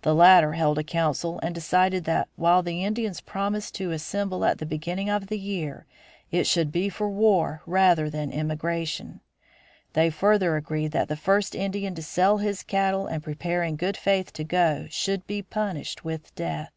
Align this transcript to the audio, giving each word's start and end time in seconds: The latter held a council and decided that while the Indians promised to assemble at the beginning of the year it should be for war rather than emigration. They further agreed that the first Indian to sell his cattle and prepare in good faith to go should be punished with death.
The 0.00 0.12
latter 0.12 0.54
held 0.54 0.76
a 0.76 0.82
council 0.82 1.38
and 1.40 1.54
decided 1.54 2.02
that 2.02 2.26
while 2.34 2.64
the 2.64 2.82
Indians 2.84 3.20
promised 3.20 3.76
to 3.76 3.92
assemble 3.92 4.44
at 4.44 4.58
the 4.58 4.66
beginning 4.66 5.08
of 5.08 5.28
the 5.28 5.38
year 5.38 5.86
it 6.32 6.48
should 6.48 6.72
be 6.72 6.88
for 6.88 7.08
war 7.08 7.62
rather 7.64 8.10
than 8.10 8.32
emigration. 8.32 9.20
They 9.92 10.10
further 10.10 10.56
agreed 10.56 10.90
that 10.90 11.06
the 11.06 11.14
first 11.14 11.54
Indian 11.54 11.94
to 11.94 12.02
sell 12.02 12.38
his 12.38 12.64
cattle 12.64 13.06
and 13.06 13.22
prepare 13.22 13.62
in 13.62 13.76
good 13.76 13.96
faith 13.96 14.32
to 14.32 14.42
go 14.42 14.88
should 14.90 15.24
be 15.28 15.42
punished 15.42 16.04
with 16.04 16.34
death. 16.34 16.72